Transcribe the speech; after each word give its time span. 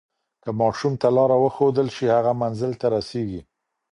که 0.43 0.49
ماشوم 0.59 0.93
ته 1.01 1.07
لاره 1.15 1.37
وښودل 1.43 1.87
شي، 1.95 2.05
هغه 2.15 2.31
منزل 2.41 2.71
ته 2.81 2.87
رسیږي. 2.95 3.41